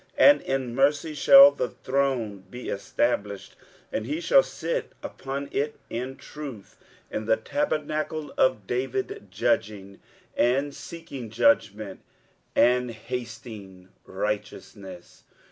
23:016:005 0.17 0.31
And 0.31 0.41
in 0.41 0.73
mercy 0.75 1.13
shall 1.13 1.51
the 1.51 1.69
throne 1.69 2.39
be 2.49 2.69
established: 2.69 3.55
and 3.91 4.07
he 4.07 4.19
shall 4.19 4.41
sit 4.41 4.93
upon 5.03 5.47
it 5.51 5.75
in 5.91 6.15
truth 6.17 6.75
in 7.11 7.27
the 7.27 7.37
tabernacle 7.37 8.33
of 8.35 8.65
David, 8.65 9.27
judging, 9.29 10.01
and 10.35 10.73
seeking 10.73 11.29
judgment, 11.29 11.99
and 12.55 12.89
hasting 12.89 13.89
righteousness. 14.03 15.23